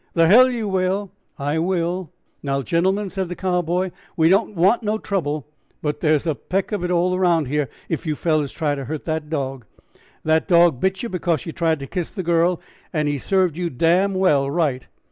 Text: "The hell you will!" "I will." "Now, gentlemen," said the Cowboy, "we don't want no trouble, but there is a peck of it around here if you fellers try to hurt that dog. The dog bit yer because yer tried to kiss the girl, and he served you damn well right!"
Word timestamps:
"The 0.15 0.25
hell 0.25 0.49
you 0.49 0.67
will!" 0.67 1.11
"I 1.37 1.59
will." 1.59 2.11
"Now, 2.41 2.63
gentlemen," 2.63 3.11
said 3.11 3.29
the 3.29 3.35
Cowboy, 3.35 3.91
"we 4.17 4.29
don't 4.29 4.55
want 4.55 4.81
no 4.81 4.97
trouble, 4.97 5.45
but 5.83 5.99
there 5.99 6.15
is 6.15 6.25
a 6.25 6.33
peck 6.33 6.71
of 6.71 6.83
it 6.83 6.89
around 6.89 7.45
here 7.45 7.69
if 7.87 8.07
you 8.07 8.15
fellers 8.15 8.51
try 8.51 8.73
to 8.73 8.85
hurt 8.85 9.05
that 9.05 9.29
dog. 9.29 9.65
The 10.23 10.39
dog 10.39 10.79
bit 10.79 11.03
yer 11.03 11.09
because 11.09 11.45
yer 11.45 11.51
tried 11.51 11.77
to 11.81 11.85
kiss 11.85 12.09
the 12.09 12.23
girl, 12.23 12.59
and 12.91 13.07
he 13.07 13.19
served 13.19 13.55
you 13.55 13.69
damn 13.69 14.15
well 14.15 14.49
right!" 14.49 14.87